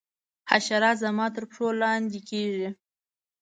حشرات 0.49 0.97
زما 1.03 1.25
تر 1.35 1.43
پښو 1.49 1.67
لاندي 1.81 2.19
کیږي. 2.29 2.69